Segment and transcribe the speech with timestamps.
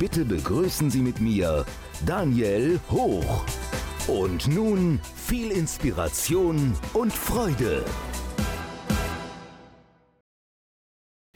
[0.00, 1.66] Bitte begrüßen Sie mit mir
[2.06, 3.44] Daniel Hoch.
[4.08, 7.84] Und nun viel Inspiration und Freude.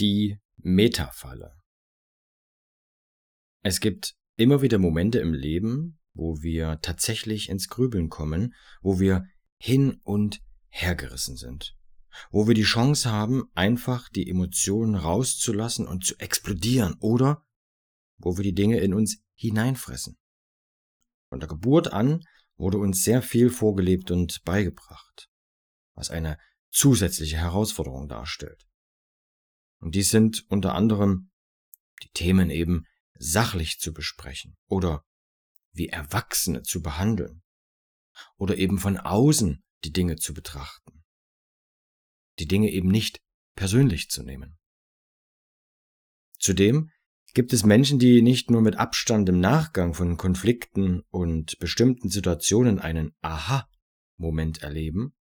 [0.00, 1.60] Die Metafalle.
[3.62, 9.26] Es gibt immer wieder Momente im Leben, wo wir tatsächlich ins Grübeln kommen, wo wir
[9.58, 10.40] hin und
[10.70, 11.76] hergerissen sind,
[12.30, 17.44] wo wir die Chance haben, einfach die Emotionen rauszulassen und zu explodieren oder
[18.18, 20.18] wo wir die Dinge in uns hineinfressen.
[21.28, 22.24] Von der Geburt an
[22.56, 25.28] wurde uns sehr viel vorgelebt und beigebracht,
[25.94, 26.38] was eine
[26.70, 28.66] zusätzliche Herausforderung darstellt.
[29.78, 31.30] Und dies sind unter anderem
[32.02, 35.04] die Themen eben sachlich zu besprechen oder
[35.72, 37.42] wie Erwachsene zu behandeln
[38.36, 41.04] oder eben von außen die Dinge zu betrachten,
[42.38, 43.20] die Dinge eben nicht
[43.54, 44.58] persönlich zu nehmen.
[46.38, 46.90] Zudem
[47.34, 52.78] gibt es Menschen, die nicht nur mit Abstand im Nachgang von Konflikten und bestimmten Situationen
[52.78, 55.14] einen Aha-Moment erleben,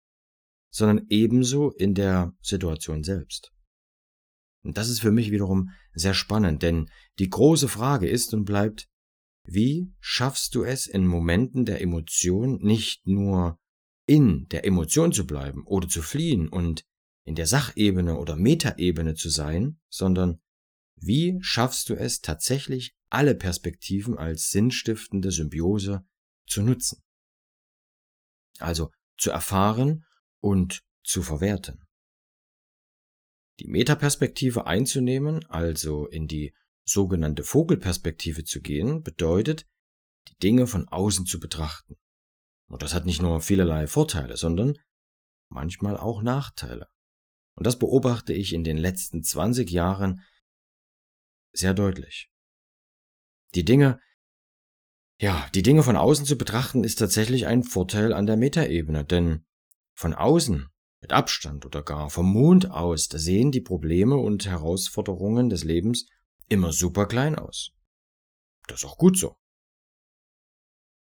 [0.70, 3.52] sondern ebenso in der Situation selbst.
[4.64, 6.90] Und das ist für mich wiederum sehr spannend, denn
[7.20, 8.88] die große Frage ist und bleibt,
[9.44, 13.60] wie schaffst du es in Momenten der Emotion nicht nur
[14.06, 16.86] in der Emotion zu bleiben oder zu fliehen und
[17.26, 20.40] in der Sachebene oder Metaebene zu sein, sondern
[21.06, 26.06] wie schaffst du es tatsächlich, alle Perspektiven als sinnstiftende Symbiose
[26.48, 27.04] zu nutzen?
[28.60, 30.06] Also zu erfahren
[30.40, 31.84] und zu verwerten.
[33.60, 36.54] Die Metaperspektive einzunehmen, also in die
[36.86, 39.68] sogenannte Vogelperspektive zu gehen, bedeutet,
[40.28, 41.96] die Dinge von außen zu betrachten.
[42.68, 44.78] Und das hat nicht nur vielerlei Vorteile, sondern
[45.50, 46.88] manchmal auch Nachteile.
[47.56, 50.22] Und das beobachte ich in den letzten 20 Jahren
[51.54, 52.30] sehr deutlich.
[53.56, 54.00] Die Dinge,
[55.20, 59.46] ja, die Dinge von außen zu betrachten, ist tatsächlich ein Vorteil an der Metaebene, denn
[59.94, 60.68] von außen,
[61.02, 66.08] mit Abstand oder gar vom Mond aus, da sehen die Probleme und Herausforderungen des Lebens
[66.48, 67.72] immer super klein aus.
[68.68, 69.38] Das ist auch gut so.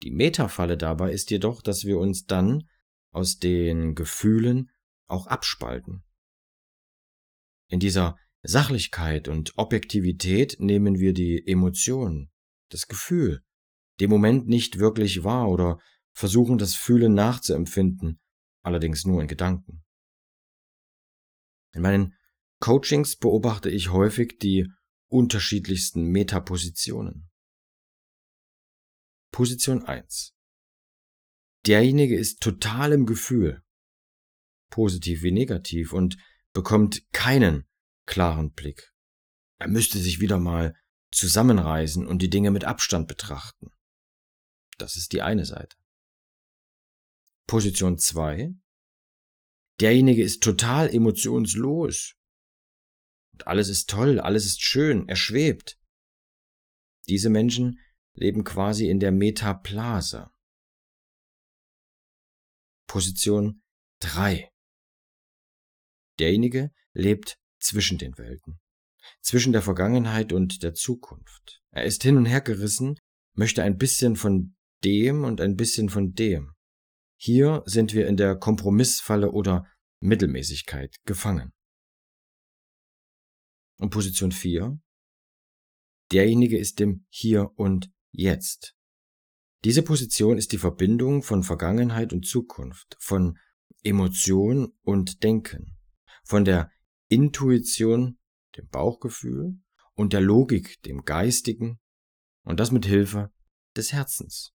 [0.03, 2.69] Die Metafalle dabei ist jedoch, dass wir uns dann
[3.11, 4.71] aus den Gefühlen
[5.09, 6.05] auch abspalten.
[7.69, 12.31] In dieser Sachlichkeit und Objektivität nehmen wir die Emotion,
[12.71, 13.43] das Gefühl,
[14.01, 15.79] den Moment nicht wirklich wahr oder
[16.13, 18.19] versuchen das Fühlen nachzuempfinden,
[18.63, 19.85] allerdings nur in Gedanken.
[21.73, 22.15] In meinen
[22.61, 24.69] Coachings beobachte ich häufig die
[25.09, 27.31] unterschiedlichsten Metapositionen.
[29.33, 30.35] Position 1.
[31.67, 33.63] Derjenige ist total im Gefühl,
[34.71, 36.17] positiv wie negativ, und
[36.53, 37.70] bekommt keinen
[38.07, 38.93] klaren Blick.
[39.59, 40.75] Er müsste sich wieder mal
[41.13, 43.71] zusammenreißen und die Dinge mit Abstand betrachten.
[44.79, 45.77] Das ist die eine Seite.
[47.47, 48.55] Position 2.
[49.81, 52.15] Derjenige ist total emotionslos.
[53.33, 55.79] Und alles ist toll, alles ist schön, er schwebt.
[57.09, 57.81] Diese Menschen
[58.15, 60.31] leben quasi in der Metaplase.
[62.87, 63.63] Position
[64.01, 64.53] 3.
[66.19, 68.61] Derjenige lebt zwischen den Welten,
[69.21, 71.63] zwischen der Vergangenheit und der Zukunft.
[71.71, 72.99] Er ist hin und her gerissen,
[73.35, 76.55] möchte ein bisschen von dem und ein bisschen von dem.
[77.17, 79.67] Hier sind wir in der Kompromissfalle oder
[80.01, 81.53] Mittelmäßigkeit gefangen.
[83.77, 84.79] Und Position 4.
[86.13, 88.75] Derjenige ist im Hier und Jetzt.
[89.65, 93.39] Diese Position ist die Verbindung von Vergangenheit und Zukunft, von
[93.83, 95.79] Emotion und Denken,
[96.25, 96.71] von der
[97.11, 98.19] Intuition,
[98.57, 99.59] dem Bauchgefühl
[99.95, 101.81] und der Logik, dem Geistigen,
[102.43, 103.33] und das mit Hilfe
[103.77, 104.53] des Herzens.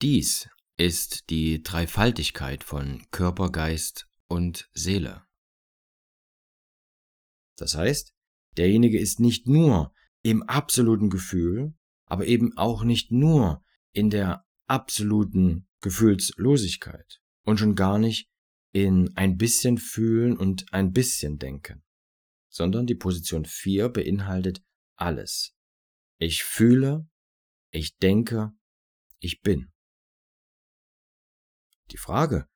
[0.00, 5.26] Dies ist die Dreifaltigkeit von Körper, Geist und Seele.
[7.56, 8.14] Das heißt,
[8.56, 9.92] derjenige ist nicht nur
[10.22, 11.74] im absoluten Gefühl,
[12.06, 18.30] aber eben auch nicht nur in der absoluten Gefühlslosigkeit und schon gar nicht
[18.72, 21.82] in ein bisschen fühlen und ein bisschen denken,
[22.48, 24.62] sondern die Position 4 beinhaltet
[24.96, 25.54] alles.
[26.18, 27.08] Ich fühle,
[27.70, 28.52] ich denke,
[29.20, 29.72] ich bin.
[31.90, 32.46] Die Frage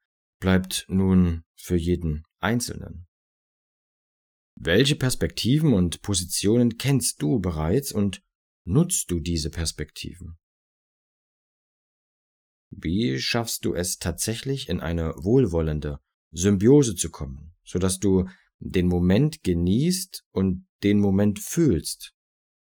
[0.41, 3.07] bleibt nun für jeden Einzelnen.
[4.57, 8.23] Welche Perspektiven und Positionen kennst du bereits und
[8.65, 10.39] nutzt du diese Perspektiven?
[12.83, 15.99] Wie schaffst du es tatsächlich in eine wohlwollende
[16.33, 22.15] Symbiose zu kommen, so dass du den Moment genießt und den Moment fühlst,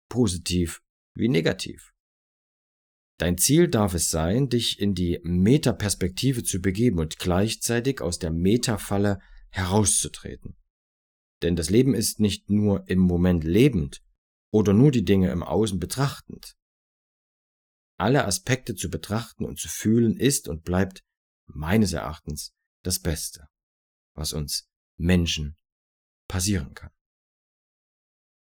[0.08, 0.82] positiv
[1.14, 1.94] wie negativ.
[3.18, 8.32] Dein Ziel darf es sein, dich in die Metaperspektive zu begeben und gleichzeitig aus der
[8.32, 9.20] Metafalle
[9.50, 10.56] herauszutreten.
[11.42, 14.02] Denn das Leben ist nicht nur im Moment lebend
[14.52, 16.56] oder nur die Dinge im Außen betrachtend.
[18.00, 21.04] Alle Aspekte zu betrachten und zu fühlen ist und bleibt
[21.48, 23.50] meines Erachtens das Beste,
[24.16, 25.58] was uns Menschen
[26.30, 26.92] passieren kann.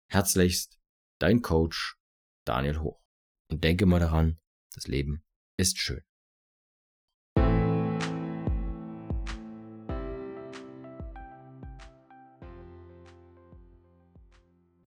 [0.09, 0.79] Herzlichst,
[1.19, 1.97] dein Coach
[2.45, 3.03] Daniel Hoch.
[3.51, 4.39] Und denke mal daran,
[4.73, 5.25] das Leben
[5.57, 6.05] ist schön.